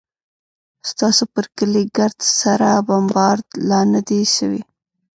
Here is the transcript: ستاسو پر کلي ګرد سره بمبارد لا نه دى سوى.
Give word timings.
ستاسو 0.89 1.23
پر 1.33 1.45
کلي 1.57 1.83
ګرد 1.97 2.19
سره 2.39 2.69
بمبارد 2.87 3.47
لا 3.69 3.81
نه 3.93 4.01
دى 4.09 4.21
سوى. 4.35 4.61